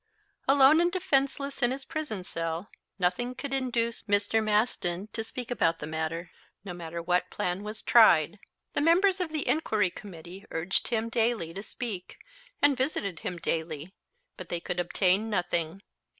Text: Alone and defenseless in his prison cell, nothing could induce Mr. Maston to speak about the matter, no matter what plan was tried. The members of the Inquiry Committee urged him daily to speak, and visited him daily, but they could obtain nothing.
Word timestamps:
Alone 0.47 0.81
and 0.81 0.91
defenseless 0.91 1.61
in 1.61 1.69
his 1.69 1.85
prison 1.85 2.23
cell, 2.23 2.71
nothing 2.97 3.35
could 3.35 3.53
induce 3.53 4.01
Mr. 4.05 4.43
Maston 4.43 5.09
to 5.13 5.23
speak 5.23 5.51
about 5.51 5.77
the 5.77 5.85
matter, 5.85 6.31
no 6.65 6.73
matter 6.73 7.03
what 7.03 7.29
plan 7.29 7.61
was 7.61 7.83
tried. 7.83 8.39
The 8.73 8.81
members 8.81 9.19
of 9.19 9.29
the 9.31 9.47
Inquiry 9.47 9.91
Committee 9.91 10.47
urged 10.49 10.87
him 10.87 11.09
daily 11.09 11.53
to 11.53 11.61
speak, 11.61 12.17
and 12.63 12.75
visited 12.75 13.19
him 13.19 13.37
daily, 13.37 13.93
but 14.37 14.49
they 14.49 14.59
could 14.59 14.79
obtain 14.79 15.29
nothing. 15.29 15.83